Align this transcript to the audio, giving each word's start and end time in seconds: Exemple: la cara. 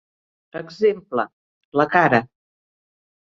Exemple: 0.59 1.25
la 1.81 1.87
cara. 1.97 2.21